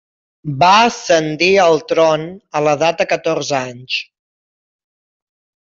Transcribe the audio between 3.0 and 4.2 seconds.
de catorze anys.